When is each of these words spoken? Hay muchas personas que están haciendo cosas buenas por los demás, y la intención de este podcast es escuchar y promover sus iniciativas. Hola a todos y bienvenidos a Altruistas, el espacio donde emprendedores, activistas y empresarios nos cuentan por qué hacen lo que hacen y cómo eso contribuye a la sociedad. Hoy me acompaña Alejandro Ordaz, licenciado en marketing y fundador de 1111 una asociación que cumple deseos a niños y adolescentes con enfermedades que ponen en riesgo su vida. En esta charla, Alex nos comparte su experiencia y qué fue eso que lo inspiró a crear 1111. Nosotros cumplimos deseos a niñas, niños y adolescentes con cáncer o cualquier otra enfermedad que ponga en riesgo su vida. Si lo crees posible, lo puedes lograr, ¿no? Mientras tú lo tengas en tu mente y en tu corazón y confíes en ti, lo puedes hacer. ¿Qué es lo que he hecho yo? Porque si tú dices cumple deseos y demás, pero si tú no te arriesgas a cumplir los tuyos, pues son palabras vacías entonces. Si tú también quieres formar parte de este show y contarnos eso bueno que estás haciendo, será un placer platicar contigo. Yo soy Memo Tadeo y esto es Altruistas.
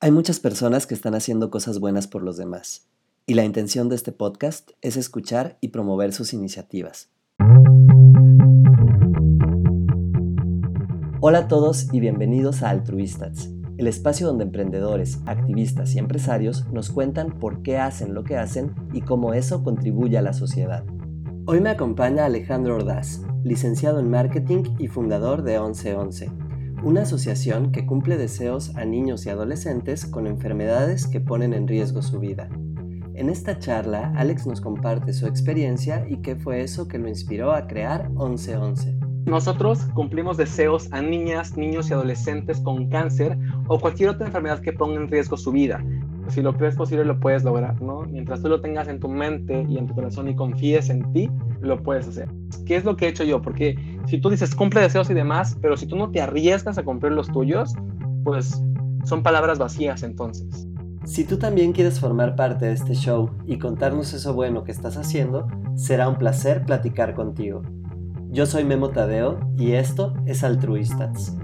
Hay 0.00 0.12
muchas 0.12 0.38
personas 0.38 0.86
que 0.86 0.94
están 0.94 1.16
haciendo 1.16 1.50
cosas 1.50 1.80
buenas 1.80 2.06
por 2.06 2.22
los 2.22 2.36
demás, 2.36 2.86
y 3.26 3.34
la 3.34 3.44
intención 3.44 3.88
de 3.88 3.96
este 3.96 4.12
podcast 4.12 4.70
es 4.80 4.96
escuchar 4.96 5.58
y 5.60 5.70
promover 5.70 6.12
sus 6.12 6.32
iniciativas. 6.32 7.10
Hola 11.20 11.38
a 11.38 11.48
todos 11.48 11.92
y 11.92 11.98
bienvenidos 11.98 12.62
a 12.62 12.70
Altruistas, 12.70 13.50
el 13.76 13.88
espacio 13.88 14.28
donde 14.28 14.44
emprendedores, 14.44 15.18
activistas 15.26 15.92
y 15.96 15.98
empresarios 15.98 16.68
nos 16.68 16.90
cuentan 16.90 17.36
por 17.40 17.62
qué 17.62 17.78
hacen 17.78 18.14
lo 18.14 18.22
que 18.22 18.36
hacen 18.36 18.76
y 18.92 19.00
cómo 19.00 19.34
eso 19.34 19.64
contribuye 19.64 20.16
a 20.16 20.22
la 20.22 20.32
sociedad. 20.32 20.84
Hoy 21.44 21.60
me 21.60 21.70
acompaña 21.70 22.24
Alejandro 22.24 22.76
Ordaz, 22.76 23.22
licenciado 23.42 23.98
en 23.98 24.10
marketing 24.10 24.62
y 24.78 24.86
fundador 24.86 25.42
de 25.42 25.58
1111 25.58 26.47
una 26.82 27.02
asociación 27.02 27.72
que 27.72 27.86
cumple 27.86 28.16
deseos 28.16 28.74
a 28.76 28.84
niños 28.84 29.26
y 29.26 29.30
adolescentes 29.30 30.06
con 30.06 30.26
enfermedades 30.26 31.06
que 31.06 31.20
ponen 31.20 31.52
en 31.52 31.66
riesgo 31.66 32.02
su 32.02 32.20
vida. 32.20 32.48
En 33.14 33.28
esta 33.28 33.58
charla, 33.58 34.12
Alex 34.16 34.46
nos 34.46 34.60
comparte 34.60 35.12
su 35.12 35.26
experiencia 35.26 36.06
y 36.08 36.18
qué 36.18 36.36
fue 36.36 36.62
eso 36.62 36.86
que 36.86 36.98
lo 36.98 37.08
inspiró 37.08 37.52
a 37.52 37.66
crear 37.66 38.08
1111. 38.10 38.96
Nosotros 39.26 39.80
cumplimos 39.94 40.36
deseos 40.36 40.88
a 40.92 41.02
niñas, 41.02 41.56
niños 41.56 41.90
y 41.90 41.94
adolescentes 41.94 42.60
con 42.60 42.88
cáncer 42.88 43.36
o 43.66 43.80
cualquier 43.80 44.10
otra 44.10 44.26
enfermedad 44.26 44.60
que 44.60 44.72
ponga 44.72 45.00
en 45.00 45.08
riesgo 45.08 45.36
su 45.36 45.50
vida. 45.50 45.84
Si 46.28 46.42
lo 46.42 46.56
crees 46.56 46.76
posible, 46.76 47.04
lo 47.04 47.18
puedes 47.18 47.42
lograr, 47.42 47.82
¿no? 47.82 48.02
Mientras 48.02 48.40
tú 48.40 48.48
lo 48.48 48.60
tengas 48.60 48.86
en 48.88 49.00
tu 49.00 49.08
mente 49.08 49.66
y 49.68 49.78
en 49.78 49.86
tu 49.86 49.94
corazón 49.94 50.28
y 50.28 50.36
confíes 50.36 50.88
en 50.88 51.12
ti, 51.12 51.28
lo 51.60 51.82
puedes 51.82 52.08
hacer. 52.08 52.28
¿Qué 52.66 52.76
es 52.76 52.84
lo 52.84 52.96
que 52.96 53.06
he 53.06 53.08
hecho 53.08 53.24
yo? 53.24 53.42
Porque 53.42 53.76
si 54.06 54.20
tú 54.20 54.30
dices 54.30 54.54
cumple 54.54 54.80
deseos 54.80 55.10
y 55.10 55.14
demás, 55.14 55.56
pero 55.60 55.76
si 55.76 55.86
tú 55.86 55.96
no 55.96 56.10
te 56.10 56.20
arriesgas 56.20 56.78
a 56.78 56.82
cumplir 56.82 57.12
los 57.12 57.28
tuyos, 57.28 57.74
pues 58.24 58.62
son 59.04 59.22
palabras 59.22 59.58
vacías 59.58 60.02
entonces. 60.02 60.66
Si 61.04 61.24
tú 61.24 61.38
también 61.38 61.72
quieres 61.72 61.98
formar 61.98 62.36
parte 62.36 62.66
de 62.66 62.72
este 62.72 62.94
show 62.94 63.30
y 63.46 63.58
contarnos 63.58 64.12
eso 64.12 64.34
bueno 64.34 64.64
que 64.64 64.72
estás 64.72 64.96
haciendo, 64.96 65.46
será 65.74 66.08
un 66.08 66.16
placer 66.16 66.64
platicar 66.66 67.14
contigo. 67.14 67.62
Yo 68.30 68.44
soy 68.44 68.64
Memo 68.64 68.90
Tadeo 68.90 69.40
y 69.56 69.72
esto 69.72 70.12
es 70.26 70.44
Altruistas. 70.44 71.34